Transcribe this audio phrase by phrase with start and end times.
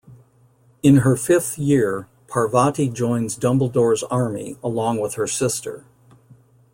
[0.81, 5.85] In her fifth year, Parvati joins Dumbledore's Army along with her sister.